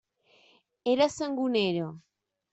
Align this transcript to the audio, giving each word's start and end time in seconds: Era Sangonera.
Era 0.93 1.07
Sangonera. 1.09 1.87